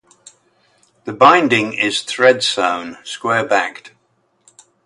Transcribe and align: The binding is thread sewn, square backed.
The 1.03 1.13
binding 1.13 1.73
is 1.73 2.01
thread 2.01 2.41
sewn, 2.43 2.97
square 3.03 3.45
backed. 3.45 3.91